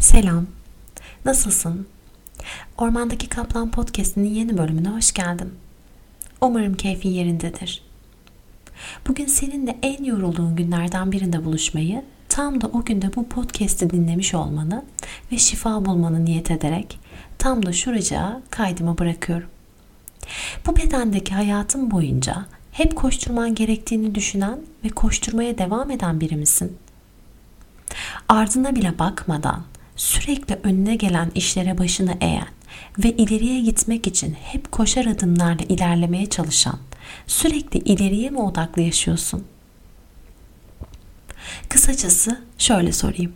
Selam. 0.00 0.46
Nasılsın? 1.24 1.86
Ormandaki 2.78 3.28
Kaplan 3.28 3.70
Podcast'inin 3.70 4.34
yeni 4.34 4.58
bölümüne 4.58 4.88
hoş 4.88 5.12
geldin. 5.12 5.54
Umarım 6.40 6.74
keyfin 6.74 7.10
yerindedir. 7.10 7.82
Bugün 9.08 9.26
seninle 9.26 9.78
en 9.82 10.04
yorulduğun 10.04 10.56
günlerden 10.56 11.12
birinde 11.12 11.44
buluşmayı, 11.44 12.04
tam 12.28 12.60
da 12.60 12.66
o 12.66 12.84
günde 12.84 13.16
bu 13.16 13.28
podcast'i 13.28 13.90
dinlemiş 13.90 14.34
olmanı 14.34 14.84
ve 15.32 15.38
şifa 15.38 15.84
bulmanı 15.84 16.24
niyet 16.24 16.50
ederek 16.50 16.98
tam 17.38 17.66
da 17.66 17.72
şuracağa 17.72 18.42
kaydımı 18.50 18.98
bırakıyorum. 18.98 19.48
Bu 20.66 20.76
bedendeki 20.76 21.34
hayatın 21.34 21.90
boyunca 21.90 22.46
hep 22.72 22.96
koşturman 22.96 23.54
gerektiğini 23.54 24.14
düşünen 24.14 24.58
ve 24.84 24.88
koşturmaya 24.88 25.58
devam 25.58 25.90
eden 25.90 26.20
biri 26.20 26.36
misin? 26.36 26.76
Ardına 28.28 28.76
bile 28.76 28.98
bakmadan 28.98 29.62
sürekli 29.96 30.58
önüne 30.62 30.96
gelen 30.96 31.30
işlere 31.34 31.78
başını 31.78 32.16
eğen 32.20 32.48
ve 32.98 33.10
ileriye 33.10 33.60
gitmek 33.60 34.06
için 34.06 34.36
hep 34.42 34.72
koşar 34.72 35.06
adımlarla 35.06 35.64
ilerlemeye 35.68 36.26
çalışan, 36.26 36.78
sürekli 37.26 37.78
ileriye 37.78 38.30
mi 38.30 38.38
odaklı 38.38 38.82
yaşıyorsun? 38.82 39.44
Kısacası 41.68 42.40
şöyle 42.58 42.92
sorayım. 42.92 43.32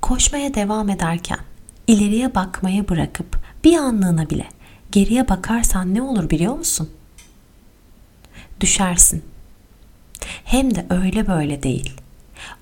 Koşmaya 0.00 0.54
devam 0.54 0.88
ederken 0.90 1.38
ileriye 1.86 2.34
bakmaya 2.34 2.88
bırakıp 2.88 3.38
bir 3.64 3.76
anlığına 3.76 4.30
bile 4.30 4.48
geriye 4.92 5.28
bakarsan 5.28 5.94
ne 5.94 6.02
olur 6.02 6.30
biliyor 6.30 6.54
musun? 6.56 6.90
Düşersin. 8.60 9.24
Hem 10.44 10.74
de 10.74 10.86
öyle 10.90 11.26
böyle 11.26 11.62
değil. 11.62 11.92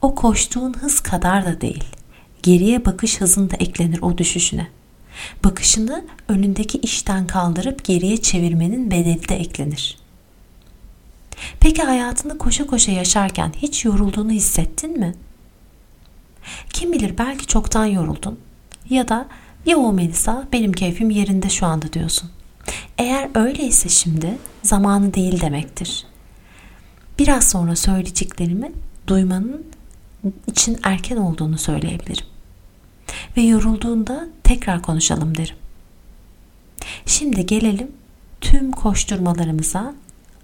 O 0.00 0.14
koştuğun 0.14 0.72
hız 0.72 1.00
kadar 1.00 1.46
da 1.46 1.60
değil. 1.60 1.84
Geriye 2.42 2.84
bakış 2.84 3.20
hızında 3.20 3.56
eklenir 3.56 4.02
o 4.02 4.18
düşüşüne. 4.18 4.66
Bakışını 5.44 6.04
önündeki 6.28 6.78
işten 6.78 7.26
kaldırıp 7.26 7.84
geriye 7.84 8.16
çevirmenin 8.16 8.90
bedeli 8.90 9.28
de 9.28 9.36
eklenir. 9.36 9.98
Peki 11.60 11.82
hayatını 11.82 12.38
koşa 12.38 12.66
koşa 12.66 12.92
yaşarken 12.92 13.52
hiç 13.56 13.84
yorulduğunu 13.84 14.30
hissettin 14.30 14.98
mi? 14.98 15.14
Kim 16.72 16.92
bilir 16.92 17.18
belki 17.18 17.46
çoktan 17.46 17.86
yoruldun 17.86 18.38
ya 18.90 19.08
da 19.08 19.28
ya 19.66 19.76
o 19.76 19.92
Melisa 19.92 20.48
benim 20.52 20.72
keyfim 20.72 21.10
yerinde 21.10 21.48
şu 21.48 21.66
anda 21.66 21.92
diyorsun. 21.92 22.30
Eğer 22.98 23.30
öyleyse 23.34 23.88
şimdi 23.88 24.38
zamanı 24.62 25.14
değil 25.14 25.40
demektir. 25.40 26.06
Biraz 27.18 27.50
sonra 27.50 27.76
söyleyeceklerimi 27.76 28.72
duymanın 29.06 29.66
için 30.46 30.78
erken 30.82 31.16
olduğunu 31.16 31.58
söyleyebilirim. 31.58 32.31
Ve 33.36 33.40
yorulduğunda 33.42 34.28
tekrar 34.44 34.82
konuşalım 34.82 35.36
derim. 35.36 35.56
Şimdi 37.06 37.46
gelelim 37.46 37.90
tüm 38.40 38.72
koşturmalarımıza, 38.72 39.94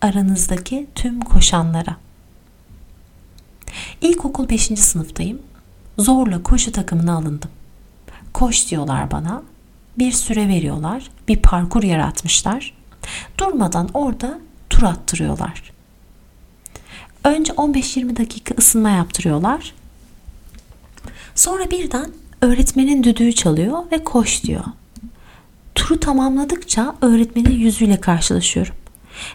aranızdaki 0.00 0.86
tüm 0.94 1.20
koşanlara. 1.20 1.96
İlkokul 4.00 4.48
5. 4.48 4.62
sınıftayım. 4.62 5.42
Zorla 5.98 6.42
koşu 6.42 6.72
takımına 6.72 7.16
alındım. 7.16 7.50
Koş 8.32 8.70
diyorlar 8.70 9.10
bana. 9.10 9.42
Bir 9.98 10.12
süre 10.12 10.48
veriyorlar. 10.48 11.10
Bir 11.28 11.36
parkur 11.42 11.82
yaratmışlar. 11.82 12.74
Durmadan 13.38 13.88
orada 13.94 14.38
tur 14.70 14.82
attırıyorlar. 14.82 15.72
Önce 17.24 17.52
15-20 17.52 18.16
dakika 18.16 18.54
ısınma 18.58 18.90
yaptırıyorlar. 18.90 19.74
Sonra 21.34 21.70
birden 21.70 22.12
öğretmenin 22.40 23.02
düdüğü 23.02 23.32
çalıyor 23.32 23.78
ve 23.92 24.04
koş 24.04 24.44
diyor. 24.44 24.64
Turu 25.74 26.00
tamamladıkça 26.00 26.94
öğretmenin 27.02 27.58
yüzüyle 27.58 28.00
karşılaşıyorum. 28.00 28.74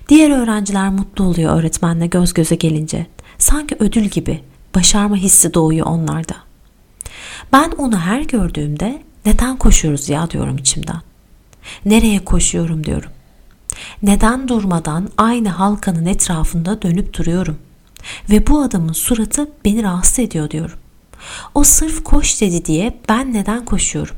Diğer 0.09 0.31
öğrenciler 0.31 0.89
mutlu 0.89 1.23
oluyor 1.23 1.59
öğretmenle 1.59 2.07
göz 2.07 2.33
göze 2.33 2.55
gelince. 2.55 3.07
Sanki 3.37 3.75
ödül 3.79 4.03
gibi 4.03 4.41
başarma 4.75 5.15
hissi 5.15 5.53
doğuyor 5.53 5.85
onlarda. 5.85 6.35
Ben 7.53 7.71
onu 7.77 7.99
her 7.99 8.21
gördüğümde 8.21 9.01
neden 9.25 9.57
koşuyoruz 9.57 10.09
ya 10.09 10.31
diyorum 10.31 10.57
içimden. 10.57 11.01
Nereye 11.85 12.25
koşuyorum 12.25 12.83
diyorum. 12.83 13.11
Neden 14.03 14.47
durmadan 14.47 15.09
aynı 15.17 15.49
halkanın 15.49 16.05
etrafında 16.05 16.81
dönüp 16.81 17.17
duruyorum? 17.17 17.57
Ve 18.29 18.47
bu 18.47 18.61
adamın 18.61 18.93
suratı 18.93 19.51
beni 19.65 19.83
rahatsız 19.83 20.19
ediyor 20.19 20.49
diyorum. 20.49 20.77
O 21.55 21.63
sırf 21.63 22.03
koş 22.03 22.41
dedi 22.41 22.65
diye 22.65 22.99
ben 23.09 23.33
neden 23.33 23.65
koşuyorum? 23.65 24.15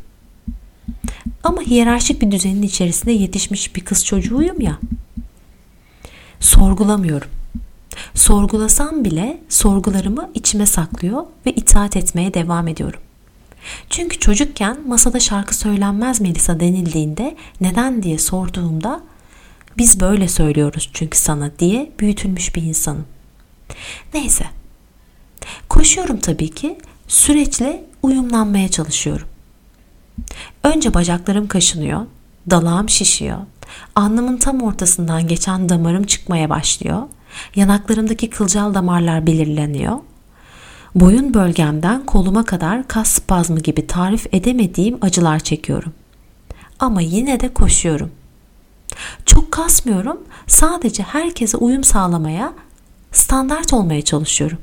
Ama 1.44 1.62
hiyerarşik 1.62 2.22
bir 2.22 2.32
düzenin 2.32 2.62
içerisinde 2.62 3.12
yetişmiş 3.12 3.76
bir 3.76 3.86
kız 3.86 4.06
çocuğuyum 4.06 4.62
ya. 4.62 4.80
Sorgulamıyorum. 6.40 7.30
Sorgulasam 8.14 9.04
bile 9.04 9.42
sorgularımı 9.50 10.30
içime 10.34 10.66
saklıyor 10.66 11.24
ve 11.46 11.52
itaat 11.52 11.98
etmeye 11.98 12.34
devam 12.34 12.68
ediyorum. 12.68 13.00
Çünkü 13.90 14.20
çocukken 14.20 14.78
masada 14.88 15.20
şarkı 15.20 15.58
söylenmez 15.58 16.22
Melisa 16.22 16.60
denildiğinde 16.60 17.36
neden 17.62 18.04
diye 18.04 18.18
sorduğumda 18.18 19.04
biz 19.78 20.00
böyle 20.00 20.28
söylüyoruz 20.28 20.90
çünkü 20.94 21.18
sana 21.18 21.52
diye 21.60 21.92
büyütülmüş 22.00 22.56
bir 22.56 22.62
insanım. 22.62 23.06
Neyse. 24.14 24.46
Koşuyorum 25.70 26.18
tabii 26.20 26.50
ki. 26.50 26.78
Süreçle 27.08 27.84
uyumlanmaya 28.04 28.70
çalışıyorum. 28.70 29.28
Önce 30.64 30.94
bacaklarım 30.94 31.48
kaşınıyor, 31.48 32.06
dalağım 32.50 32.90
şişiyor, 32.90 33.38
alnımın 33.96 34.38
tam 34.38 34.62
ortasından 34.62 35.28
geçen 35.28 35.70
damarım 35.70 36.04
çıkmaya 36.04 36.50
başlıyor, 36.50 37.02
yanaklarımdaki 37.56 38.30
kılcal 38.30 38.74
damarlar 38.74 39.28
belirleniyor, 39.28 39.98
boyun 40.96 41.34
bölgemden 41.34 42.06
koluma 42.06 42.46
kadar 42.46 42.88
kas 42.88 43.08
spazmı 43.08 43.60
gibi 43.60 43.88
tarif 43.88 44.34
edemediğim 44.34 44.98
acılar 45.02 45.40
çekiyorum. 45.40 45.94
Ama 46.80 47.02
yine 47.02 47.40
de 47.40 47.54
koşuyorum. 47.54 48.12
Çok 49.26 49.52
kasmıyorum, 49.52 50.18
sadece 50.48 51.04
herkese 51.04 51.58
uyum 51.58 51.84
sağlamaya, 51.84 52.54
standart 53.12 53.74
olmaya 53.74 54.02
çalışıyorum. 54.02 54.58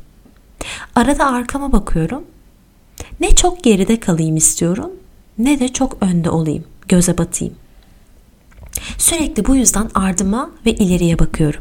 Arada 0.94 1.26
arkama 1.26 1.72
bakıyorum. 1.72 2.24
Ne 3.20 3.34
çok 3.34 3.64
geride 3.64 4.00
kalayım 4.00 4.36
istiyorum 4.36 4.90
ne 5.38 5.60
de 5.60 5.68
çok 5.68 5.96
önde 6.00 6.30
olayım, 6.30 6.64
göze 6.88 7.18
batayım. 7.18 7.54
Sürekli 8.98 9.46
bu 9.46 9.56
yüzden 9.56 9.90
ardıma 9.94 10.50
ve 10.66 10.72
ileriye 10.72 11.18
bakıyorum. 11.18 11.60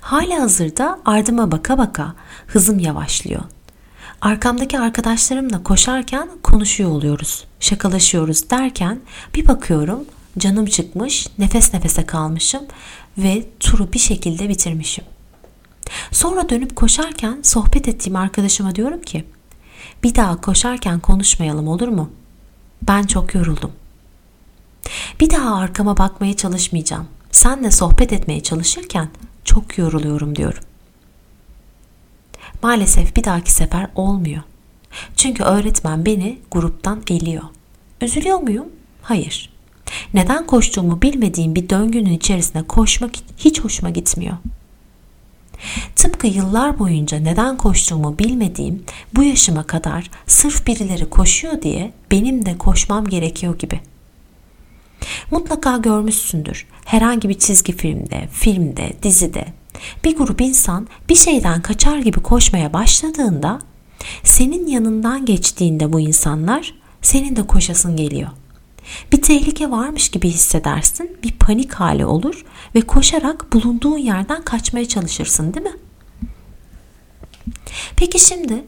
Hala 0.00 0.40
hazırda 0.40 0.98
ardıma 1.04 1.52
baka 1.52 1.78
baka 1.78 2.14
hızım 2.46 2.78
yavaşlıyor. 2.78 3.42
Arkamdaki 4.20 4.78
arkadaşlarımla 4.78 5.62
koşarken 5.62 6.28
konuşuyor 6.42 6.90
oluyoruz, 6.90 7.44
şakalaşıyoruz 7.60 8.50
derken 8.50 9.00
bir 9.34 9.48
bakıyorum 9.48 10.04
canım 10.38 10.66
çıkmış, 10.66 11.26
nefes 11.38 11.74
nefese 11.74 12.06
kalmışım 12.06 12.62
ve 13.18 13.46
turu 13.60 13.92
bir 13.92 13.98
şekilde 13.98 14.48
bitirmişim. 14.48 15.04
Sonra 16.12 16.48
dönüp 16.48 16.76
koşarken 16.76 17.38
sohbet 17.42 17.88
ettiğim 17.88 18.16
arkadaşıma 18.16 18.74
diyorum 18.74 19.02
ki 19.02 19.24
bir 20.02 20.14
daha 20.14 20.40
koşarken 20.40 21.00
konuşmayalım 21.00 21.68
olur 21.68 21.88
mu? 21.88 22.10
Ben 22.82 23.02
çok 23.02 23.34
yoruldum. 23.34 23.72
Bir 25.20 25.30
daha 25.30 25.56
arkama 25.56 25.96
bakmaya 25.96 26.36
çalışmayacağım. 26.36 27.06
Senle 27.30 27.70
sohbet 27.70 28.12
etmeye 28.12 28.42
çalışırken 28.42 29.08
çok 29.44 29.78
yoruluyorum 29.78 30.36
diyorum. 30.36 30.62
Maalesef 32.62 33.16
bir 33.16 33.24
dahaki 33.24 33.52
sefer 33.52 33.86
olmuyor. 33.94 34.42
Çünkü 35.16 35.42
öğretmen 35.42 36.06
beni 36.06 36.38
gruptan 36.50 37.02
eliyor. 37.10 37.42
Üzülüyor 38.00 38.38
muyum? 38.38 38.66
Hayır. 39.02 39.50
Neden 40.14 40.46
koştuğumu 40.46 41.02
bilmediğim 41.02 41.54
bir 41.54 41.68
döngünün 41.68 42.12
içerisine 42.12 42.62
koşmak 42.62 43.10
hiç 43.38 43.60
hoşuma 43.60 43.90
gitmiyor. 43.90 44.36
Tıpkı 45.96 46.26
yıllar 46.26 46.78
boyunca 46.78 47.18
neden 47.18 47.56
koştuğumu 47.56 48.18
bilmediğim 48.18 48.82
bu 49.14 49.22
yaşıma 49.22 49.62
kadar 49.62 50.10
sırf 50.26 50.66
birileri 50.66 51.10
koşuyor 51.10 51.62
diye 51.62 51.92
benim 52.10 52.46
de 52.46 52.58
koşmam 52.58 53.06
gerekiyor 53.06 53.58
gibi. 53.58 53.80
Mutlaka 55.30 55.76
görmüşsündür. 55.76 56.66
Herhangi 56.84 57.28
bir 57.28 57.38
çizgi 57.38 57.72
filmde, 57.76 58.28
filmde, 58.32 58.92
dizide 59.02 59.44
bir 60.04 60.16
grup 60.16 60.40
insan 60.40 60.88
bir 61.08 61.14
şeyden 61.14 61.62
kaçar 61.62 61.98
gibi 61.98 62.20
koşmaya 62.20 62.72
başladığında 62.72 63.60
senin 64.24 64.66
yanından 64.66 65.24
geçtiğinde 65.24 65.92
bu 65.92 66.00
insanlar 66.00 66.74
senin 67.02 67.36
de 67.36 67.46
koşasın 67.46 67.96
geliyor. 67.96 68.28
Bir 69.12 69.22
tehlike 69.22 69.70
varmış 69.70 70.08
gibi 70.08 70.28
hissedersin, 70.28 71.16
bir 71.22 71.32
panik 71.32 71.72
hali 71.72 72.04
olur 72.06 72.44
ve 72.74 72.80
koşarak 72.80 73.52
bulunduğun 73.52 73.98
yerden 73.98 74.42
kaçmaya 74.42 74.88
çalışırsın 74.88 75.54
değil 75.54 75.66
mi? 75.66 75.76
Peki 77.96 78.18
şimdi 78.18 78.64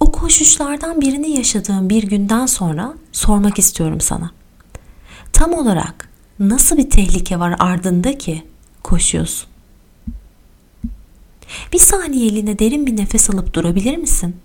O 0.00 0.12
koşuşlardan 0.12 1.00
birini 1.00 1.30
yaşadığım 1.30 1.88
bir 1.88 2.02
günden 2.02 2.46
sonra 2.46 2.94
sormak 3.12 3.58
istiyorum 3.58 4.00
sana. 4.00 4.30
Tam 5.32 5.52
olarak 5.52 6.08
nasıl 6.38 6.76
bir 6.76 6.90
tehlike 6.90 7.38
var 7.38 7.56
ardında 7.58 8.18
ki 8.18 8.42
koşuyorsun? 8.82 9.48
Bir 11.72 11.78
saniyeliğine 11.78 12.58
derin 12.58 12.86
bir 12.86 12.96
nefes 12.96 13.30
alıp 13.30 13.54
durabilir 13.54 13.96
misin? 13.96 14.36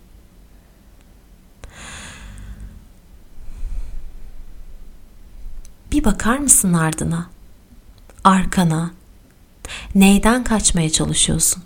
Bir 6.02 6.06
bakar 6.06 6.38
mısın 6.38 6.74
ardına? 6.74 7.30
Arkana? 8.24 8.92
Neyden 9.96 10.44
kaçmaya 10.44 10.90
çalışıyorsun? 10.90 11.64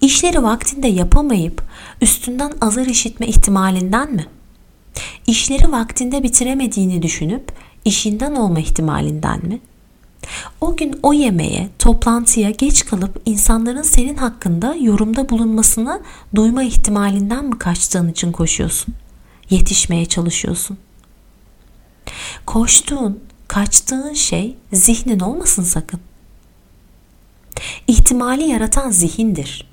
İşleri 0.00 0.42
vaktinde 0.42 0.88
yapamayıp 0.88 1.62
üstünden 2.00 2.52
azar 2.60 2.86
işitme 2.86 3.26
ihtimalinden 3.26 4.12
mi? 4.12 4.26
İşleri 5.26 5.72
vaktinde 5.72 6.22
bitiremediğini 6.22 7.02
düşünüp 7.02 7.52
işinden 7.84 8.34
olma 8.34 8.60
ihtimalinden 8.60 9.46
mi? 9.46 9.60
O 10.60 10.76
gün 10.76 11.00
o 11.02 11.12
yemeğe, 11.12 11.68
toplantıya 11.78 12.50
geç 12.50 12.86
kalıp 12.86 13.22
insanların 13.26 13.82
senin 13.82 14.16
hakkında 14.16 14.74
yorumda 14.80 15.28
bulunmasını 15.28 16.02
duyma 16.34 16.62
ihtimalinden 16.62 17.44
mi 17.44 17.58
kaçtığın 17.58 18.08
için 18.08 18.32
koşuyorsun? 18.32 18.94
Yetişmeye 19.50 20.06
çalışıyorsun. 20.06 20.78
Koştuğun, 22.46 23.20
kaçtığın 23.48 24.12
şey 24.12 24.56
zihnin 24.72 25.20
olmasın 25.20 25.62
sakın. 25.62 26.00
İhtimali 27.86 28.42
yaratan 28.42 28.90
zihindir. 28.90 29.66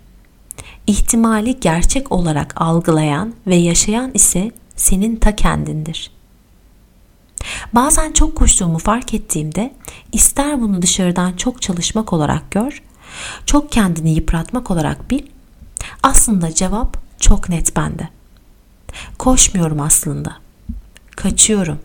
İhtimali 0.88 1.60
gerçek 1.60 2.12
olarak 2.12 2.62
algılayan 2.62 3.34
ve 3.48 3.56
yaşayan 3.56 4.12
ise 4.14 4.52
senin 4.76 5.16
ta 5.16 5.36
kendindir. 5.36 6.12
Bazen 7.74 8.12
çok 8.12 8.36
koştuğumu 8.36 8.78
fark 8.78 9.14
ettiğimde 9.14 9.74
ister 10.12 10.62
bunu 10.62 10.82
dışarıdan 10.82 11.34
çok 11.34 11.62
çalışmak 11.62 12.14
olarak 12.14 12.52
gör, 12.52 12.84
çok 13.46 13.72
kendini 13.72 14.14
yıpratmak 14.14 14.72
olarak 14.72 15.12
bil, 15.12 15.26
aslında 16.04 16.54
cevap 16.54 16.98
çok 17.20 17.50
net 17.50 17.76
bende. 17.76 18.10
Koşmuyorum 19.18 19.82
aslında. 19.82 20.38
Kaçıyorum. 21.16 21.80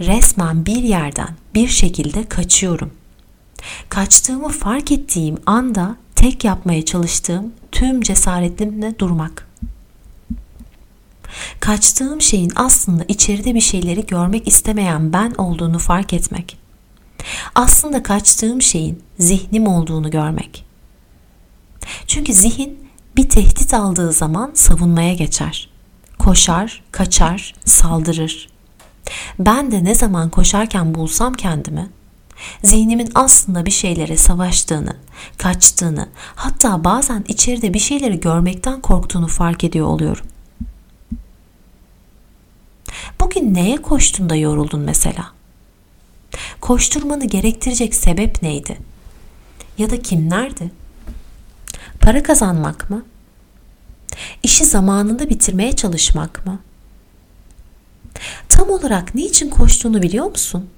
Resmen 0.00 0.66
bir 0.66 0.82
yerden 0.82 1.36
bir 1.54 1.68
şekilde 1.68 2.24
kaçıyorum. 2.24 2.90
Kaçtığımı 3.88 4.48
fark 4.48 4.92
ettiğim 4.92 5.36
anda 5.46 5.96
tek 6.16 6.44
yapmaya 6.44 6.84
çalıştığım 6.84 7.52
tüm 7.72 8.00
cesaretimle 8.00 8.98
durmak. 8.98 9.48
Kaçtığım 11.60 12.20
şeyin 12.20 12.52
aslında 12.56 13.04
içeride 13.08 13.54
bir 13.54 13.60
şeyleri 13.60 14.06
görmek 14.06 14.48
istemeyen 14.48 15.12
ben 15.12 15.34
olduğunu 15.38 15.78
fark 15.78 16.12
etmek. 16.12 16.58
Aslında 17.54 18.02
kaçtığım 18.02 18.62
şeyin 18.62 19.02
zihnim 19.18 19.66
olduğunu 19.66 20.10
görmek. 20.10 20.64
Çünkü 22.06 22.32
zihin 22.32 22.88
bir 23.16 23.28
tehdit 23.28 23.74
aldığı 23.74 24.12
zaman 24.12 24.50
savunmaya 24.54 25.14
geçer. 25.14 25.68
Koşar, 26.18 26.82
kaçar, 26.92 27.54
saldırır. 27.64 28.51
Ben 29.38 29.72
de 29.72 29.84
ne 29.84 29.94
zaman 29.94 30.30
koşarken 30.30 30.94
bulsam 30.94 31.34
kendimi 31.34 31.90
zihnimin 32.62 33.10
aslında 33.14 33.66
bir 33.66 33.70
şeylere 33.70 34.16
savaştığını, 34.16 34.96
kaçtığını, 35.38 36.08
hatta 36.34 36.84
bazen 36.84 37.24
içeride 37.28 37.74
bir 37.74 37.78
şeyleri 37.78 38.20
görmekten 38.20 38.80
korktuğunu 38.80 39.28
fark 39.28 39.64
ediyor 39.64 39.86
oluyorum. 39.86 40.26
Bugün 43.20 43.54
neye 43.54 43.76
koştun 43.76 44.30
da 44.30 44.36
yoruldun 44.36 44.80
mesela? 44.80 45.32
Koşturmanı 46.60 47.24
gerektirecek 47.24 47.94
sebep 47.94 48.42
neydi? 48.42 48.78
Ya 49.78 49.90
da 49.90 50.02
kimlerdi? 50.02 50.70
Para 52.00 52.22
kazanmak 52.22 52.90
mı? 52.90 53.04
İşi 54.42 54.64
zamanında 54.64 55.30
bitirmeye 55.30 55.76
çalışmak 55.76 56.46
mı? 56.46 56.58
Tam 58.48 58.70
olarak 58.70 59.14
niçin 59.14 59.50
koştuğunu 59.50 60.02
biliyor 60.02 60.30
musun? 60.30 60.70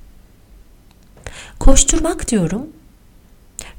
Koşturmak 1.58 2.30
diyorum. 2.30 2.66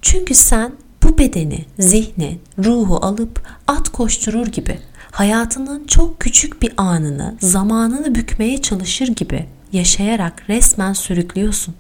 Çünkü 0.02 0.34
sen 0.34 0.72
bu 1.04 1.18
bedeni, 1.18 1.66
zihni, 1.80 2.40
ruhu 2.64 3.06
alıp 3.06 3.42
at 3.68 3.90
koşturur 3.90 4.48
gibi 4.48 4.80
hayatının 5.12 5.88
çok 5.88 6.20
küçük 6.20 6.62
bir 6.62 6.74
anını, 6.78 7.38
zamanını 7.42 8.16
bükmeye 8.16 8.62
çalışır 8.62 9.08
gibi 9.08 9.46
yaşayarak 9.72 10.44
resmen 10.50 10.94
sürüklüyorsun. 10.94 11.76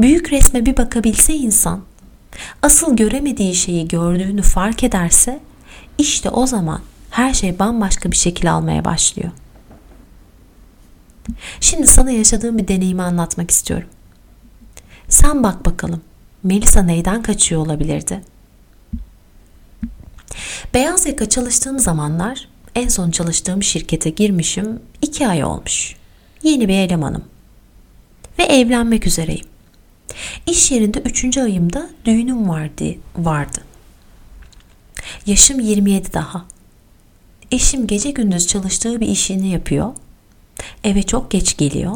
Büyük 0.00 0.32
resme 0.32 0.66
bir 0.66 0.76
bakabilse 0.76 1.34
insan, 1.34 1.80
asıl 2.62 2.96
göremediği 2.96 3.54
şeyi 3.54 3.88
gördüğünü 3.88 4.42
fark 4.42 4.84
ederse, 4.84 5.40
işte 5.98 6.30
o 6.30 6.46
zaman 6.46 6.80
her 7.10 7.34
şey 7.34 7.58
bambaşka 7.58 8.12
bir 8.12 8.16
şekil 8.16 8.52
almaya 8.52 8.84
başlıyor. 8.84 9.30
Şimdi 11.60 11.86
sana 11.86 12.10
yaşadığım 12.10 12.58
bir 12.58 12.68
deneyimi 12.68 13.02
anlatmak 13.02 13.50
istiyorum. 13.50 13.88
Sen 15.08 15.42
bak 15.42 15.66
bakalım. 15.66 16.00
Melisa 16.42 16.82
neyden 16.82 17.22
kaçıyor 17.22 17.60
olabilirdi? 17.60 18.22
Beyaz 20.74 21.06
yaka 21.06 21.28
çalıştığım 21.28 21.78
zamanlar 21.78 22.48
en 22.74 22.88
son 22.88 23.10
çalıştığım 23.10 23.62
şirkete 23.62 24.10
girmişim. 24.10 24.80
iki 25.02 25.28
ay 25.28 25.44
olmuş. 25.44 25.96
Yeni 26.42 26.68
bir 26.68 26.74
elemanım. 26.74 27.24
Ve 28.38 28.42
evlenmek 28.42 29.06
üzereyim. 29.06 29.46
İş 30.46 30.70
yerinde 30.70 30.98
üçüncü 30.98 31.40
ayımda 31.40 31.90
düğünüm 32.04 32.48
vardı. 32.48 32.94
vardı. 33.16 33.60
Yaşım 35.26 35.60
27 35.60 36.12
daha. 36.12 36.44
Eşim 37.50 37.86
gece 37.86 38.10
gündüz 38.10 38.46
çalıştığı 38.46 39.00
bir 39.00 39.08
işini 39.08 39.48
yapıyor. 39.48 39.92
Eve 40.84 41.02
çok 41.02 41.30
geç 41.30 41.56
geliyor 41.56 41.92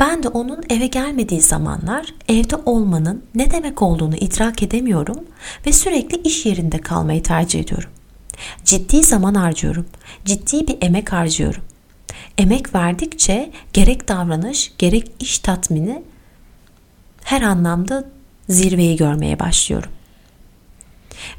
ben 0.00 0.22
de 0.22 0.28
onun 0.28 0.62
eve 0.70 0.86
gelmediği 0.86 1.40
zamanlar 1.40 2.14
evde 2.28 2.56
olmanın 2.56 3.24
ne 3.34 3.50
demek 3.50 3.82
olduğunu 3.82 4.16
idrak 4.16 4.62
edemiyorum 4.62 5.18
ve 5.66 5.72
sürekli 5.72 6.16
iş 6.22 6.46
yerinde 6.46 6.78
kalmayı 6.78 7.22
tercih 7.22 7.60
ediyorum. 7.60 7.90
Ciddi 8.64 9.02
zaman 9.02 9.34
harcıyorum. 9.34 9.86
Ciddi 10.24 10.68
bir 10.68 10.78
emek 10.80 11.12
harcıyorum. 11.12 11.62
Emek 12.38 12.74
verdikçe 12.74 13.50
gerek 13.72 14.08
davranış, 14.08 14.72
gerek 14.78 15.12
iş 15.20 15.38
tatmini 15.38 16.02
her 17.24 17.42
anlamda 17.42 18.04
zirveyi 18.48 18.96
görmeye 18.96 19.38
başlıyorum. 19.38 19.90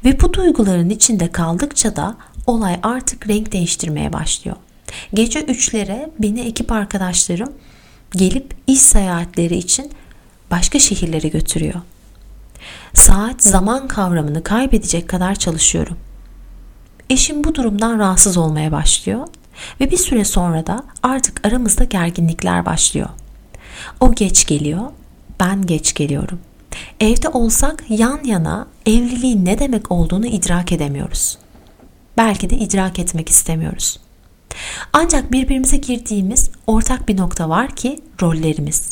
Ve 0.04 0.20
bu 0.20 0.32
duyguların 0.32 0.90
içinde 0.90 1.32
kaldıkça 1.32 1.96
da 1.96 2.16
olay 2.46 2.80
artık 2.82 3.28
renk 3.28 3.52
değiştirmeye 3.52 4.12
başlıyor. 4.12 4.56
Gece 5.14 5.42
üçlere 5.42 6.10
beni 6.18 6.40
ekip 6.40 6.72
arkadaşlarım 6.72 7.52
gelip 8.12 8.54
iş 8.66 8.80
seyahatleri 8.80 9.56
için 9.56 9.92
başka 10.50 10.78
şehirlere 10.78 11.28
götürüyor. 11.28 11.80
Saat 12.94 13.42
zaman 13.42 13.88
kavramını 13.88 14.42
kaybedecek 14.42 15.08
kadar 15.08 15.34
çalışıyorum. 15.34 15.96
Eşim 17.10 17.44
bu 17.44 17.54
durumdan 17.54 17.98
rahatsız 17.98 18.36
olmaya 18.36 18.72
başlıyor 18.72 19.28
ve 19.80 19.90
bir 19.90 19.96
süre 19.96 20.24
sonra 20.24 20.66
da 20.66 20.84
artık 21.02 21.46
aramızda 21.46 21.84
gerginlikler 21.84 22.66
başlıyor. 22.66 23.08
O 24.00 24.14
geç 24.14 24.46
geliyor, 24.46 24.82
ben 25.40 25.66
geç 25.66 25.94
geliyorum. 25.94 26.40
Evde 27.00 27.28
olsak 27.28 27.84
yan 27.88 28.24
yana 28.24 28.66
evliliğin 28.86 29.44
ne 29.44 29.58
demek 29.58 29.92
olduğunu 29.92 30.26
idrak 30.26 30.72
edemiyoruz. 30.72 31.38
Belki 32.16 32.50
de 32.50 32.56
idrak 32.56 32.98
etmek 32.98 33.28
istemiyoruz. 33.28 34.00
Ancak 34.92 35.32
birbirimize 35.32 35.76
girdiğimiz 35.76 36.50
ortak 36.66 37.08
bir 37.08 37.16
nokta 37.16 37.48
var 37.48 37.76
ki 37.76 38.00
rollerimiz. 38.22 38.90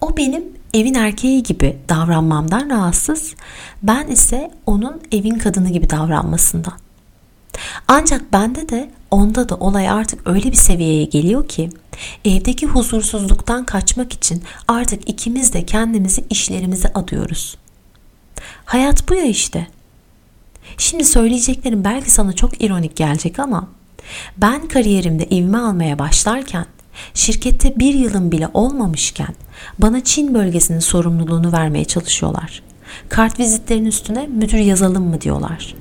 O 0.00 0.16
benim 0.16 0.44
evin 0.74 0.94
erkeği 0.94 1.42
gibi 1.42 1.78
davranmamdan 1.88 2.70
rahatsız, 2.70 3.34
ben 3.82 4.06
ise 4.06 4.50
onun 4.66 5.00
evin 5.12 5.38
kadını 5.38 5.70
gibi 5.70 5.90
davranmasından. 5.90 6.74
Ancak 7.88 8.32
bende 8.32 8.68
de 8.68 8.90
onda 9.10 9.48
da 9.48 9.56
olay 9.56 9.88
artık 9.88 10.26
öyle 10.26 10.50
bir 10.50 10.56
seviyeye 10.56 11.04
geliyor 11.04 11.48
ki 11.48 11.70
evdeki 12.24 12.66
huzursuzluktan 12.66 13.64
kaçmak 13.64 14.12
için 14.12 14.42
artık 14.68 15.08
ikimiz 15.08 15.52
de 15.52 15.66
kendimizi 15.66 16.24
işlerimize 16.30 16.88
adıyoruz. 16.94 17.56
Hayat 18.64 19.08
bu 19.08 19.14
ya 19.14 19.24
işte. 19.24 19.66
Şimdi 20.78 21.04
söyleyeceklerim 21.04 21.84
belki 21.84 22.10
sana 22.10 22.32
çok 22.32 22.64
ironik 22.64 22.96
gelecek 22.96 23.38
ama 23.38 23.68
ben 24.36 24.68
kariyerimde 24.68 25.26
ivme 25.26 25.58
almaya 25.58 25.98
başlarken, 25.98 26.66
şirkette 27.14 27.78
bir 27.78 27.94
yılım 27.94 28.32
bile 28.32 28.48
olmamışken 28.54 29.34
bana 29.78 30.04
Çin 30.04 30.34
bölgesinin 30.34 30.78
sorumluluğunu 30.78 31.52
vermeye 31.52 31.84
çalışıyorlar. 31.84 32.62
Kart 33.08 33.38
vizitlerin 33.38 33.86
üstüne 33.86 34.26
müdür 34.26 34.58
yazalım 34.58 35.04
mı 35.04 35.20
diyorlar. 35.20 35.74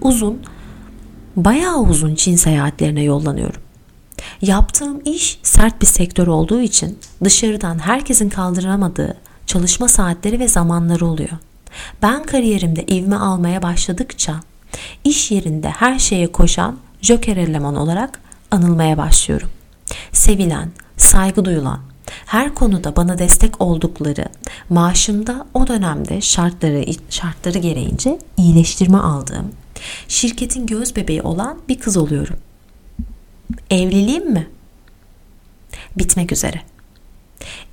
Uzun, 0.00 0.42
bayağı 1.36 1.78
uzun 1.78 2.14
Çin 2.14 2.36
seyahatlerine 2.36 3.02
yollanıyorum. 3.02 3.60
Yaptığım 4.42 5.00
iş 5.04 5.38
sert 5.42 5.80
bir 5.80 5.86
sektör 5.86 6.26
olduğu 6.26 6.60
için 6.60 6.98
dışarıdan 7.24 7.78
herkesin 7.78 8.28
kaldıramadığı 8.28 9.16
çalışma 9.46 9.88
saatleri 9.88 10.40
ve 10.40 10.48
zamanları 10.48 11.06
oluyor. 11.06 11.38
Ben 12.02 12.22
kariyerimde 12.22 12.82
ivme 12.86 13.16
almaya 13.16 13.62
başladıkça 13.62 14.40
iş 15.04 15.30
yerinde 15.30 15.68
her 15.68 15.98
şeye 15.98 16.32
koşan 16.32 16.76
joker 17.04 17.36
eleman 17.36 17.76
olarak 17.76 18.20
anılmaya 18.50 18.98
başlıyorum. 18.98 19.50
Sevilen, 20.12 20.70
saygı 20.96 21.44
duyulan, 21.44 21.80
her 22.26 22.54
konuda 22.54 22.96
bana 22.96 23.18
destek 23.18 23.60
oldukları, 23.60 24.24
maaşımda 24.68 25.46
o 25.54 25.66
dönemde 25.66 26.20
şartları 26.20 26.84
şartları 27.10 27.58
gereğince 27.58 28.18
iyileştirme 28.36 28.98
aldığım, 28.98 29.52
şirketin 30.08 30.66
göz 30.66 30.96
bebeği 30.96 31.22
olan 31.22 31.58
bir 31.68 31.78
kız 31.78 31.96
oluyorum. 31.96 32.36
Evliliğim 33.70 34.32
mi? 34.32 34.48
Bitmek 35.96 36.32
üzere. 36.32 36.62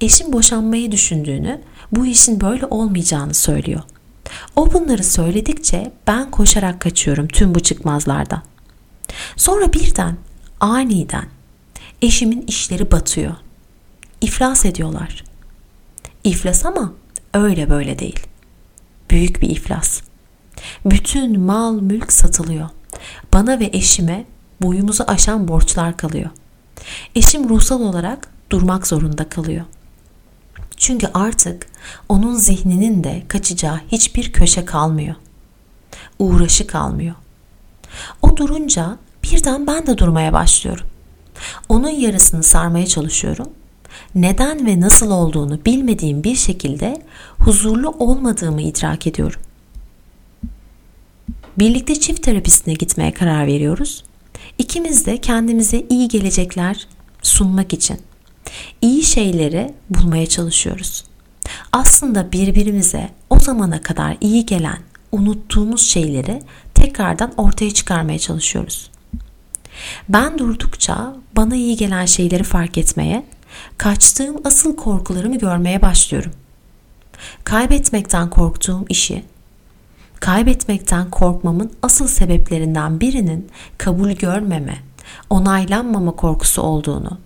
Eşim 0.01 0.33
boşanmayı 0.33 0.91
düşündüğünü, 0.91 1.61
bu 1.91 2.05
işin 2.05 2.41
böyle 2.41 2.65
olmayacağını 2.65 3.33
söylüyor. 3.33 3.81
O 4.55 4.73
bunları 4.73 5.03
söyledikçe 5.03 5.91
ben 6.07 6.31
koşarak 6.31 6.79
kaçıyorum 6.79 7.27
tüm 7.27 7.55
bu 7.55 7.59
çıkmazlardan. 7.59 8.43
Sonra 9.36 9.74
birden, 9.74 10.18
aniden 10.60 11.25
eşimin 12.01 12.41
işleri 12.48 12.91
batıyor. 12.91 13.36
İflas 14.22 14.65
ediyorlar. 14.65 15.24
İflas 16.24 16.65
ama 16.65 16.94
öyle 17.34 17.70
böyle 17.70 18.00
değil. 18.00 18.20
Büyük 19.10 19.41
bir 19.41 19.50
iflas. 19.50 20.01
Bütün 20.86 21.39
mal 21.39 21.74
mülk 21.74 22.13
satılıyor. 22.13 22.70
Bana 23.34 23.60
ve 23.60 23.70
eşime 23.74 24.25
boyumuzu 24.62 25.03
aşan 25.08 25.48
borçlar 25.48 25.98
kalıyor. 25.98 26.30
Eşim 27.15 27.50
ruhsal 27.50 27.82
olarak 27.82 28.27
durmak 28.50 28.88
zorunda 28.88 29.30
kalıyor. 29.30 29.65
Çünkü 30.77 31.08
artık 31.13 31.68
onun 32.10 32.36
zihninin 32.36 33.03
de 33.03 33.24
kaçacağı 33.27 33.82
hiçbir 33.91 34.34
köşe 34.34 34.65
kalmıyor. 34.65 35.15
Uğraşı 36.20 36.68
kalmıyor. 36.68 37.15
O 38.21 38.38
durunca 38.38 38.98
birden 39.24 39.67
ben 39.67 39.88
de 39.88 39.98
durmaya 39.98 40.33
başlıyorum. 40.33 40.86
Onun 41.69 41.89
yarısını 41.89 42.43
sarmaya 42.43 42.88
çalışıyorum. 42.88 43.50
Neden 44.15 44.65
ve 44.65 44.79
nasıl 44.79 45.12
olduğunu 45.12 45.65
bilmediğim 45.65 46.24
bir 46.24 46.36
şekilde 46.36 47.01
huzurlu 47.39 47.89
olmadığımı 47.89 48.62
idrak 48.62 49.07
ediyorum. 49.07 49.39
Birlikte 51.60 52.00
çift 52.00 52.24
terapistine 52.24 52.74
gitmeye 52.74 53.13
karar 53.13 53.48
veriyoruz. 53.48 54.03
İkimiz 54.57 55.05
de 55.05 55.17
kendimize 55.17 55.83
iyi 55.89 56.07
gelecekler 56.07 56.88
sunmak 57.21 57.74
için 57.74 57.98
iyi 58.81 59.03
şeyleri 59.03 59.74
bulmaya 59.89 60.25
çalışıyoruz. 60.25 61.03
Aslında 61.71 62.31
birbirimize 62.31 63.10
o 63.29 63.39
zamana 63.39 63.81
kadar 63.81 64.17
iyi 64.21 64.45
gelen, 64.45 64.79
unuttuğumuz 65.12 65.81
şeyleri 65.89 66.41
tekrardan 66.81 67.33
ortaya 67.38 67.71
çıkarmaya 67.71 68.19
çalışıyoruz. 68.19 68.91
Ben 70.09 70.38
durdukça 70.38 71.15
bana 71.35 71.55
iyi 71.55 71.75
gelen 71.75 72.05
şeyleri 72.05 72.43
fark 72.43 72.77
etmeye, 72.77 73.25
kaçtığım 73.77 74.41
asıl 74.43 74.75
korkularımı 74.75 75.38
görmeye 75.38 75.81
başlıyorum. 75.81 76.31
Kaybetmekten 77.43 78.29
korktuğum 78.29 78.85
işi, 78.89 79.23
kaybetmekten 80.19 81.09
korkmamın 81.09 81.71
asıl 81.81 82.07
sebeplerinden 82.07 83.00
birinin 83.00 83.47
kabul 83.77 84.11
görmeme, 84.11 84.77
onaylanmama 85.29 86.11
korkusu 86.15 86.61
olduğunu, 86.61 87.17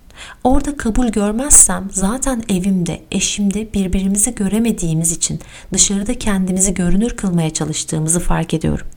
orada 0.43 0.77
kabul 0.77 1.07
görmezsem 1.07 1.87
zaten 1.91 2.43
evimde, 2.49 3.01
eşimde 3.11 3.73
birbirimizi 3.73 4.35
göremediğimiz 4.35 5.11
için 5.11 5.39
dışarıda 5.73 6.19
kendimizi 6.19 6.73
görünür 6.73 7.09
kılmaya 7.09 7.53
çalıştığımızı 7.53 8.19
fark 8.19 8.53
ediyorum. 8.53 8.87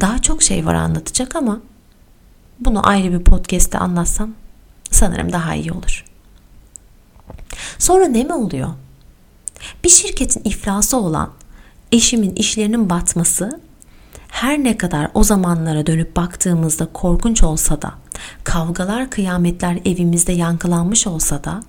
Daha 0.00 0.22
çok 0.22 0.42
şey 0.42 0.66
var 0.66 0.74
anlatacak 0.74 1.36
ama 1.36 1.60
bunu 2.60 2.88
ayrı 2.88 3.12
bir 3.12 3.24
podcast'te 3.24 3.78
anlatsam 3.78 4.34
sanırım 4.90 5.32
daha 5.32 5.54
iyi 5.54 5.72
olur. 5.72 6.04
Sonra 7.78 8.04
ne 8.04 8.24
mi 8.24 8.32
oluyor? 8.32 8.68
Bir 9.84 9.88
şirketin 9.88 10.42
iflası 10.44 10.96
olan 10.96 11.30
eşimin 11.92 12.34
işlerinin 12.34 12.90
batması 12.90 13.60
her 14.28 14.58
ne 14.58 14.76
kadar 14.76 15.10
o 15.14 15.24
zamanlara 15.24 15.86
dönüp 15.86 16.16
baktığımızda 16.16 16.86
korkunç 16.92 17.42
olsa 17.42 17.82
da, 17.82 17.94
kavgalar, 18.44 19.10
kıyametler 19.10 19.78
evimizde 19.84 20.32
yankılanmış 20.32 21.06
olsa 21.06 21.44
da 21.44 21.62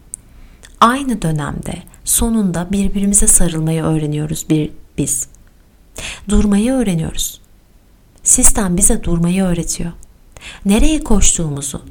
aynı 0.80 1.22
dönemde 1.22 1.84
sonunda 2.06 2.72
birbirimize 2.72 3.28
sarılmayı 3.28 3.84
öğreniyoruz 3.84 4.46
bir 4.50 4.72
biz. 4.98 5.28
Durmayı 6.30 6.72
öğreniyoruz. 6.72 7.42
Sistem 8.24 8.78
bize 8.78 9.04
durmayı 9.04 9.44
öğretiyor. 9.44 9.92
Nereye 10.66 11.04
koştuğumuzu, 11.04 11.82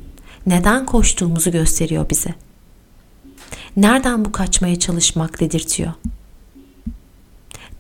neden 0.47 0.87
koştuğumuzu 0.87 1.51
gösteriyor 1.51 2.11
bize. 2.11 2.35
Nereden 3.77 4.25
bu 4.25 4.33
kaçmaya 4.33 4.79
çalışmak 4.79 5.41
dedirtiyor. 5.41 5.93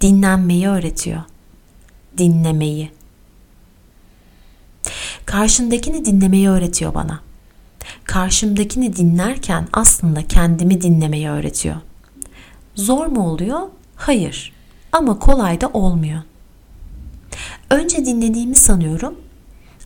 Dinlenmeyi 0.01 0.69
öğretiyor. 0.69 1.23
Dinlemeyi. 2.19 2.91
Karşındakini 5.27 6.05
dinlemeyi 6.05 6.49
öğretiyor 6.49 6.95
bana. 6.95 7.21
Karşımdakini 8.05 8.97
dinlerken 8.97 9.69
aslında 9.73 10.27
kendimi 10.29 10.81
dinlemeyi 10.81 11.29
öğretiyor. 11.29 11.77
Zor 12.75 13.07
mu 13.07 13.31
oluyor? 13.31 13.61
Hayır. 13.97 14.53
Ama 14.93 15.19
kolay 15.19 15.61
da 15.61 15.69
olmuyor. 15.69 16.23
Önce 17.71 18.07
dinlediğimi 18.07 18.55
sanıyorum 18.55 19.15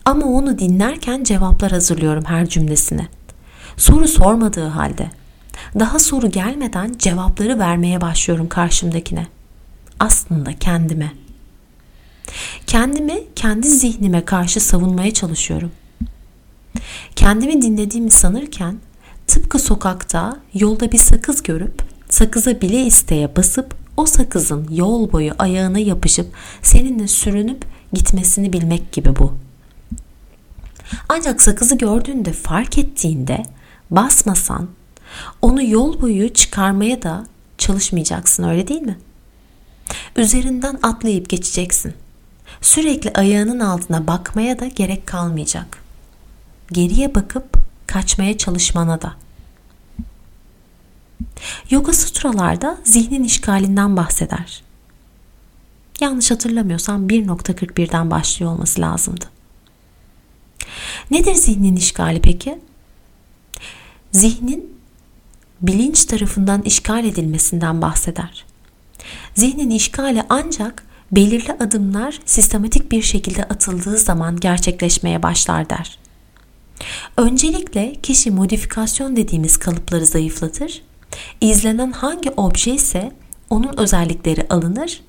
ama 0.05 0.25
onu 0.25 0.59
dinlerken 0.59 1.23
cevaplar 1.23 1.71
hazırlıyorum 1.71 2.25
her 2.25 2.49
cümlesine. 2.49 3.07
Soru 3.77 4.07
sormadığı 4.07 4.67
halde. 4.67 5.11
Daha 5.79 5.99
soru 5.99 6.31
gelmeden 6.31 6.95
cevapları 6.99 7.59
vermeye 7.59 8.01
başlıyorum 8.01 8.49
karşımdakine. 8.49 9.27
Aslında 9.99 10.53
kendime. 10.53 11.11
Kendimi 12.67 13.23
kendi 13.35 13.67
zihnime 13.67 14.25
karşı 14.25 14.59
savunmaya 14.59 15.13
çalışıyorum. 15.13 15.71
Kendimi 17.15 17.61
dinlediğimi 17.61 18.11
sanırken 18.11 18.77
tıpkı 19.27 19.59
sokakta 19.59 20.37
yolda 20.53 20.91
bir 20.91 20.97
sakız 20.97 21.43
görüp 21.43 21.83
sakıza 22.09 22.61
bile 22.61 22.85
isteye 22.85 23.35
basıp 23.35 23.82
o 23.97 24.05
sakızın 24.05 24.67
yol 24.71 25.11
boyu 25.11 25.33
ayağına 25.39 25.79
yapışıp 25.79 26.33
seninle 26.61 27.07
sürünüp 27.07 27.65
gitmesini 27.93 28.53
bilmek 28.53 28.91
gibi 28.91 29.15
bu. 29.15 29.33
Ancak 31.09 31.41
sakızı 31.41 31.77
gördüğünde 31.77 32.33
fark 32.33 32.77
ettiğinde 32.77 33.43
basmasan 33.91 34.69
onu 35.41 35.63
yol 35.63 36.01
boyu 36.01 36.33
çıkarmaya 36.33 37.01
da 37.01 37.25
çalışmayacaksın 37.57 38.43
öyle 38.43 38.67
değil 38.67 38.81
mi? 38.81 38.97
Üzerinden 40.15 40.79
atlayıp 40.83 41.29
geçeceksin. 41.29 41.93
Sürekli 42.61 43.11
ayağının 43.13 43.59
altına 43.59 44.07
bakmaya 44.07 44.59
da 44.59 44.67
gerek 44.67 45.07
kalmayacak. 45.07 45.77
Geriye 46.71 47.15
bakıp 47.15 47.57
kaçmaya 47.87 48.37
çalışmana 48.37 49.01
da. 49.01 49.13
Yoga 51.69 51.93
sutralarda 51.93 52.77
zihnin 52.83 53.23
işgalinden 53.23 53.97
bahseder. 53.97 54.63
Yanlış 55.99 56.31
hatırlamıyorsam 56.31 57.07
1.41'den 57.07 58.11
başlıyor 58.11 58.51
olması 58.51 58.81
lazımdı. 58.81 59.25
Nedir 61.11 61.35
zihnin 61.35 61.75
işgali 61.75 62.21
peki? 62.21 62.59
Zihnin 64.11 64.73
bilinç 65.61 66.05
tarafından 66.05 66.61
işgal 66.61 67.05
edilmesinden 67.05 67.81
bahseder. 67.81 68.45
Zihnin 69.35 69.69
işgali 69.69 70.23
ancak 70.29 70.83
belirli 71.11 71.51
adımlar 71.53 72.19
sistematik 72.25 72.91
bir 72.91 73.01
şekilde 73.01 73.43
atıldığı 73.43 73.97
zaman 73.97 74.39
gerçekleşmeye 74.39 75.23
başlar 75.23 75.69
der. 75.69 75.97
Öncelikle 77.17 77.95
kişi 78.03 78.31
modifikasyon 78.31 79.15
dediğimiz 79.15 79.57
kalıpları 79.57 80.05
zayıflatır. 80.05 80.81
İzlenen 81.41 81.91
hangi 81.91 82.29
obje 82.29 82.73
ise 82.73 83.11
onun 83.49 83.77
özellikleri 83.77 84.47
alınır. 84.49 85.01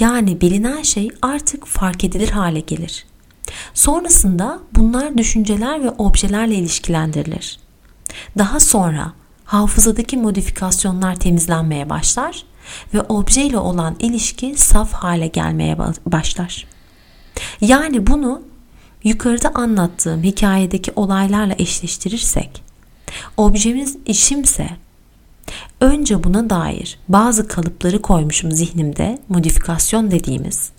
Yani 0.00 0.40
bilinen 0.40 0.82
şey 0.82 1.08
artık 1.22 1.66
fark 1.66 2.04
edilir 2.04 2.28
hale 2.28 2.60
gelir. 2.60 3.06
Sonrasında 3.74 4.58
bunlar 4.76 5.18
düşünceler 5.18 5.84
ve 5.84 5.90
objelerle 5.90 6.54
ilişkilendirilir. 6.54 7.58
Daha 8.38 8.60
sonra 8.60 9.12
hafızadaki 9.44 10.16
modifikasyonlar 10.16 11.16
temizlenmeye 11.16 11.90
başlar 11.90 12.44
ve 12.94 13.00
obje 13.00 13.42
ile 13.42 13.58
olan 13.58 13.96
ilişki 13.98 14.54
saf 14.56 14.92
hale 14.92 15.26
gelmeye 15.26 15.78
başlar. 16.06 16.66
Yani 17.60 18.06
bunu 18.06 18.42
yukarıda 19.04 19.50
anlattığım 19.54 20.22
hikayedeki 20.22 20.92
olaylarla 20.96 21.54
eşleştirirsek, 21.58 22.62
objemiz 23.36 23.96
işimse 24.06 24.68
önce 25.80 26.24
buna 26.24 26.50
dair 26.50 26.98
bazı 27.08 27.48
kalıpları 27.48 28.02
koymuşum 28.02 28.52
zihnimde 28.52 29.18
modifikasyon 29.28 30.10
dediğimiz. 30.10 30.70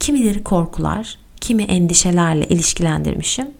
Kimileri 0.00 0.44
korkular, 0.44 1.18
kimi 1.40 1.62
endişelerle 1.62 2.48
ilişkilendirmişim. 2.48 3.50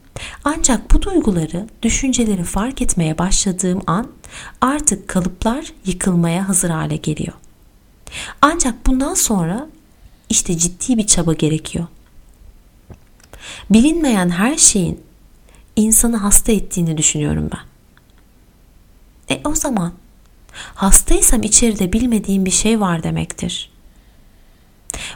Ancak 0.44 0.94
bu 0.94 1.02
duyguları, 1.02 1.66
düşünceleri 1.82 2.44
fark 2.44 2.82
etmeye 2.82 3.18
başladığım 3.18 3.82
an 3.86 4.08
artık 4.60 5.08
kalıplar 5.08 5.72
yıkılmaya 5.86 6.48
hazır 6.48 6.70
hale 6.70 6.96
geliyor. 6.96 7.32
Ancak 8.42 8.86
bundan 8.86 9.14
sonra 9.14 9.68
işte 10.28 10.58
ciddi 10.58 10.98
bir 10.98 11.06
çaba 11.06 11.32
gerekiyor. 11.32 11.86
Bilinmeyen 13.70 14.30
her 14.30 14.56
şeyin 14.56 15.00
insanı 15.76 16.16
hasta 16.16 16.52
ettiğini 16.52 16.98
düşünüyorum 16.98 17.50
ben. 17.52 17.70
E 19.36 19.40
o 19.44 19.54
zaman 19.54 19.92
hastaysam 20.74 21.42
içeride 21.42 21.92
bilmediğim 21.92 22.44
bir 22.44 22.50
şey 22.50 22.80
var 22.80 23.02
demektir. 23.02 23.70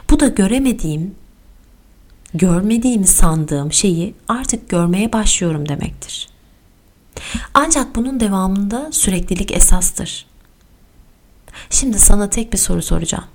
Bu 0.09 0.19
da 0.19 0.27
göremediğim, 0.27 1.15
görmediğimi 2.33 3.07
sandığım 3.07 3.73
şeyi 3.73 4.15
artık 4.27 4.69
görmeye 4.69 5.13
başlıyorum 5.13 5.69
demektir. 5.69 6.29
Ancak 7.53 7.95
bunun 7.95 8.19
devamında 8.19 8.91
süreklilik 8.91 9.51
esastır. 9.51 10.25
Şimdi 11.69 11.99
sana 11.99 12.29
tek 12.29 12.53
bir 12.53 12.57
soru 12.57 12.81
soracağım. 12.81 13.25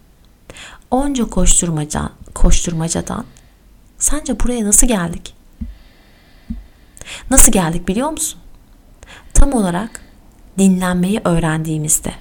Onca 0.91 1.25
koşturmaca, 1.25 2.13
koşturmacadan 2.35 3.25
sence 3.99 4.41
buraya 4.41 4.65
nasıl 4.65 4.87
geldik? 4.87 5.35
Nasıl 7.31 7.53
geldik 7.53 7.89
biliyor 7.89 8.11
musun? 8.11 8.41
Tam 9.35 9.53
olarak 9.53 10.10
dinlenmeyi 10.61 11.21
öğrendiğimizde. 11.25 12.13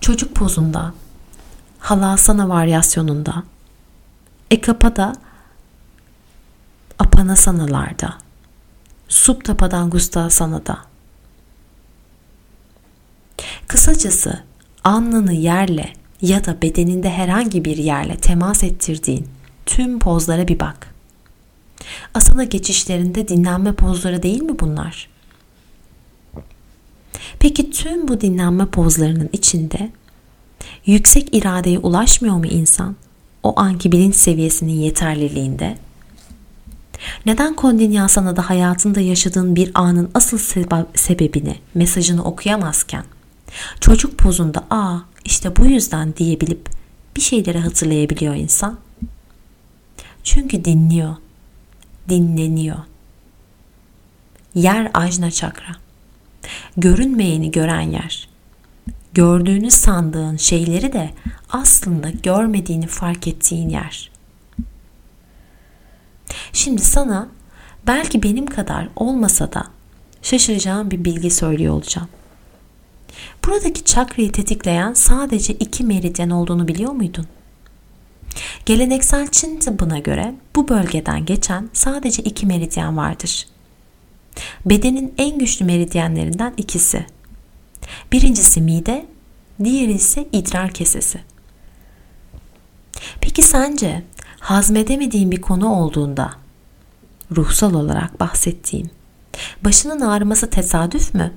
Çocuk 0.00 0.34
pozunda, 0.36 0.94
halasana 1.78 2.48
varyasyonunda, 2.48 3.42
ekapada, 4.50 5.12
apanasanalarda, 6.98 8.18
subtapadangustasanada. 9.08 10.78
Kısacası 13.68 14.44
alnını 14.84 15.32
yerle 15.32 15.92
ya 16.20 16.44
da 16.44 16.62
bedeninde 16.62 17.10
herhangi 17.10 17.64
bir 17.64 17.76
yerle 17.76 18.16
temas 18.16 18.64
ettirdiğin 18.64 19.28
tüm 19.66 19.98
pozlara 19.98 20.48
bir 20.48 20.60
bak. 20.60 20.93
Asana 22.14 22.44
geçişlerinde 22.44 23.28
dinlenme 23.28 23.72
pozları 23.72 24.22
değil 24.22 24.42
mi 24.42 24.58
bunlar? 24.60 25.08
Peki 27.38 27.70
tüm 27.70 28.08
bu 28.08 28.20
dinlenme 28.20 28.66
pozlarının 28.66 29.30
içinde 29.32 29.92
yüksek 30.86 31.36
iradeye 31.36 31.78
ulaşmıyor 31.78 32.36
mu 32.36 32.46
insan? 32.46 32.96
O 33.42 33.60
anki 33.60 33.92
bilinç 33.92 34.14
seviyesinin 34.14 34.72
yeterliliğinde. 34.72 35.78
Neden 37.26 37.56
Kondinya 37.56 38.08
da 38.08 38.50
hayatında 38.50 39.00
yaşadığın 39.00 39.56
bir 39.56 39.70
anın 39.74 40.10
asıl 40.14 40.38
sebebini, 40.94 41.58
mesajını 41.74 42.24
okuyamazken 42.24 43.04
çocuk 43.80 44.18
pozunda 44.18 44.64
aa 44.70 44.98
işte 45.24 45.56
bu 45.56 45.66
yüzden 45.66 46.16
diyebilip 46.16 46.68
bir 47.16 47.20
şeyleri 47.20 47.58
hatırlayabiliyor 47.58 48.34
insan? 48.34 48.78
Çünkü 50.24 50.64
dinliyor, 50.64 51.16
dinleniyor. 52.08 52.78
Yer 54.54 54.90
ajna 54.94 55.30
çakra. 55.30 55.76
Görünmeyeni 56.76 57.50
gören 57.50 57.80
yer. 57.80 58.28
Gördüğünü 59.14 59.70
sandığın 59.70 60.36
şeyleri 60.36 60.92
de 60.92 61.10
aslında 61.50 62.10
görmediğini 62.10 62.86
fark 62.86 63.28
ettiğin 63.28 63.68
yer. 63.68 64.10
Şimdi 66.52 66.82
sana 66.82 67.28
belki 67.86 68.22
benim 68.22 68.46
kadar 68.46 68.88
olmasa 68.96 69.52
da 69.52 69.66
şaşıracağım 70.22 70.90
bir 70.90 71.04
bilgi 71.04 71.30
söylüyor 71.30 71.74
olacağım. 71.74 72.08
Buradaki 73.44 73.84
çakrayı 73.84 74.32
tetikleyen 74.32 74.92
sadece 74.92 75.52
iki 75.52 75.84
meridyen 75.84 76.30
olduğunu 76.30 76.68
biliyor 76.68 76.92
muydun? 76.92 77.26
Geleneksel 78.66 79.28
Çin 79.28 79.58
tıbbına 79.58 79.98
göre 79.98 80.34
bu 80.56 80.68
bölgeden 80.68 81.26
geçen 81.26 81.70
sadece 81.72 82.22
iki 82.22 82.46
meridyen 82.46 82.96
vardır. 82.96 83.46
Bedenin 84.66 85.14
en 85.18 85.38
güçlü 85.38 85.64
meridyenlerinden 85.64 86.54
ikisi. 86.56 87.06
Birincisi 88.12 88.60
mide, 88.60 89.06
diğeri 89.64 89.92
ise 89.92 90.28
idrar 90.32 90.70
kesesi. 90.70 91.20
Peki 93.20 93.42
sence 93.42 94.02
hazmedemediğin 94.40 95.30
bir 95.30 95.40
konu 95.40 95.74
olduğunda 95.74 96.32
ruhsal 97.36 97.74
olarak 97.74 98.20
bahsettiğim 98.20 98.90
başının 99.64 100.00
ağrıması 100.00 100.50
tesadüf 100.50 101.14
mü? 101.14 101.32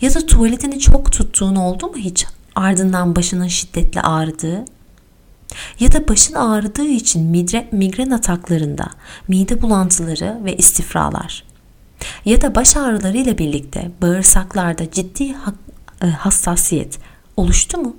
Ya 0.00 0.14
da 0.14 0.26
tuvaletini 0.26 0.78
çok 0.80 1.12
tuttuğun 1.12 1.56
oldu 1.56 1.86
mu 1.86 1.96
hiç 1.96 2.26
ardından 2.54 3.16
başının 3.16 3.48
şiddetle 3.48 4.00
ağrıdığı? 4.02 4.64
Ya 5.80 5.92
da 5.92 6.08
başın 6.08 6.34
ağrıdığı 6.34 6.88
için 6.88 7.26
migre, 7.26 7.68
migren 7.72 8.10
ataklarında 8.10 8.90
mide 9.28 9.62
bulantıları 9.62 10.38
ve 10.44 10.56
istifralar 10.56 11.44
ya 12.24 12.42
da 12.42 12.54
baş 12.54 12.76
ağrılarıyla 12.76 13.38
birlikte 13.38 13.90
bağırsaklarda 14.02 14.90
ciddi 14.90 15.34
e, 16.02 16.06
hassasiyet 16.06 16.98
oluştu 17.36 17.78
mu? 17.78 17.96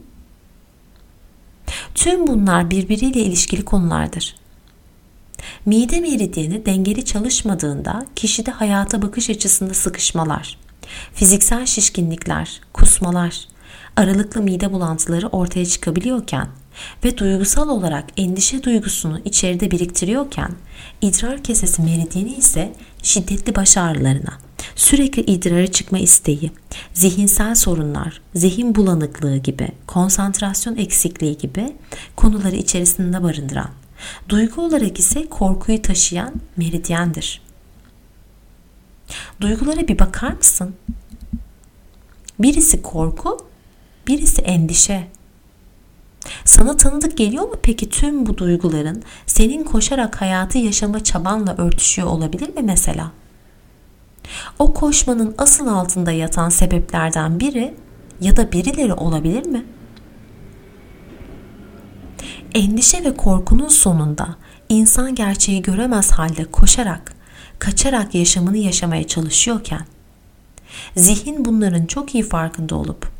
Tüm 1.96 2.28
bunlar 2.28 2.70
birbiriyle 2.70 3.20
ilişkili 3.20 3.66
konulardır. 3.66 4.36
Mide 5.66 6.00
meridyeni 6.00 6.66
dengeli 6.66 7.06
çalışmadığında 7.06 8.06
kişide 8.16 8.52
hayata 8.52 9.02
bakış 9.02 9.30
açısında 9.30 9.74
sıkışmalar, 9.74 10.58
fiziksel 11.14 11.66
şişkinlikler, 11.66 12.62
kusmalar, 12.74 13.48
aralıklı 13.96 14.42
mide 14.42 14.74
bulantıları 14.74 15.28
ortaya 15.28 15.66
çıkabiliyorken 15.66 16.48
ve 17.04 17.18
duygusal 17.18 17.70
olarak 17.70 18.06
endişe 18.18 18.63
duygusunu 18.63 19.20
içeride 19.26 19.72
biriktiriyorken 19.72 20.52
idrar 21.02 21.44
kesesi 21.44 21.82
meridyeni 21.82 22.34
ise 22.34 22.74
şiddetli 23.04 23.56
baş 23.56 23.78
ağrılarına, 23.78 24.38
sürekli 24.76 25.22
idrara 25.22 25.68
çıkma 25.68 26.00
isteği, 26.00 26.52
zihinsel 26.94 27.56
sorunlar, 27.56 28.22
zihin 28.36 28.76
bulanıklığı 28.76 29.38
gibi, 29.38 29.68
konsantrasyon 29.88 30.76
eksikliği 30.76 31.38
gibi 31.38 31.76
konuları 32.15 32.56
içerisinde 32.56 33.24
barındıran, 33.24 33.70
duygu 34.30 34.62
olarak 34.62 35.00
ise 35.00 35.30
korkuyu 35.30 35.82
taşıyan 35.82 36.34
meridyendir. 36.58 37.42
Duygulara 39.42 39.88
bir 39.88 40.00
bakar 40.00 40.34
mısın? 40.34 40.76
Birisi 42.39 42.82
korku, 42.82 43.38
birisi 44.08 44.42
endişe. 44.42 45.08
Sana 46.46 46.78
tanıdık 46.78 47.18
geliyor 47.18 47.44
mu 47.44 47.56
peki 47.62 47.89
tüm 47.89 48.26
bu 48.26 48.38
duyguların 48.38 49.04
senin 49.26 49.63
koşarak 49.63 50.22
hayatı 50.22 50.58
yaşama 50.58 51.04
çabanla 51.04 51.56
örtüşüyor 51.58 52.08
olabilir 52.08 52.50
mi 52.50 52.62
mesela? 52.63 53.12
O 54.60 54.74
koşmanın 54.74 55.36
asıl 55.38 55.68
altında 55.68 56.12
yatan 56.12 56.50
sebeplerden 56.50 57.39
biri 57.39 57.74
ya 58.22 58.38
da 58.38 58.52
birileri 58.52 58.94
olabilir 58.94 59.46
mi? 59.46 59.65
Endişe 62.56 63.04
ve 63.04 63.18
korkunun 63.18 63.68
sonunda 63.68 64.36
insan 64.70 65.15
gerçeği 65.15 65.62
göremez 65.62 66.12
halde 66.12 66.46
koşarak, 66.46 67.13
kaçarak 67.60 68.15
yaşamını 68.15 68.58
yaşamaya 68.58 69.08
çalışıyorken 69.08 69.86
zihin 70.96 71.46
bunların 71.46 71.86
çok 71.86 72.15
iyi 72.15 72.24
farkında 72.24 72.76
olup 72.76 73.19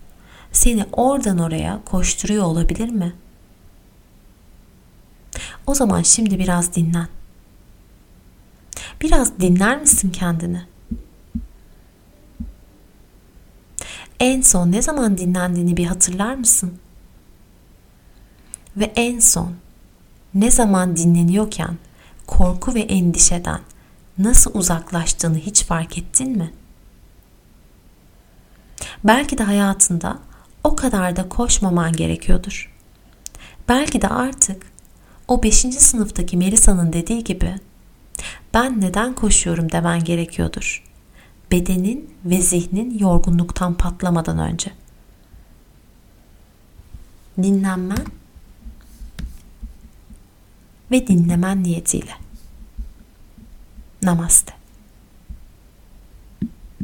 seni 0.52 0.86
oradan 0.92 1.38
oraya 1.38 1.80
koşturuyor 1.86 2.44
olabilir 2.44 2.90
mi? 2.90 3.14
O 5.68 5.76
zaman 5.76 6.02
şimdi 6.02 6.40
biraz 6.40 6.76
dinlen. 6.76 7.08
Biraz 9.02 9.40
dinler 9.40 9.80
misin 9.80 10.10
kendini? 10.10 10.62
En 14.20 14.42
son 14.42 14.72
ne 14.72 14.82
zaman 14.82 15.18
dinlendiğini 15.18 15.78
bir 15.78 15.86
hatırlar 15.86 16.36
mısın? 16.36 16.74
Ve 18.78 18.94
en 18.96 19.20
son 19.20 19.56
ne 20.34 20.52
zaman 20.52 20.96
dinleniyorken 20.98 21.78
korku 22.28 22.76
ve 22.76 22.82
endişeden 22.82 23.62
nasıl 24.18 24.54
uzaklaştığını 24.54 25.38
hiç 25.38 25.64
fark 25.64 25.98
ettin 25.98 26.38
mi? 26.38 26.54
Belki 29.04 29.38
de 29.38 29.44
hayatında 29.44 30.20
o 30.64 30.76
kadar 30.76 31.16
da 31.16 31.30
koşmaman 31.30 31.94
gerekiyordur. 31.94 32.76
Belki 33.70 34.02
de 34.02 34.08
artık 34.08 34.72
o 35.28 35.44
5. 35.44 35.56
sınıftaki 35.58 36.38
Melisa'nın 36.38 36.94
dediği 36.94 37.24
gibi 37.24 37.56
ben 38.54 38.82
neden 38.82 39.14
koşuyorum 39.14 39.72
demen 39.72 40.04
gerekiyordur. 40.04 40.84
Bedenin 41.52 42.16
ve 42.26 42.42
zihnin 42.42 43.00
yorgunluktan 43.00 43.74
patlamadan 43.74 44.40
önce. 44.40 44.72
Dinlenmen 47.44 48.06
ve 50.92 51.08
dinlemen 51.08 51.64
niyetiyle. 51.64 52.12
Namaste. 54.04 54.59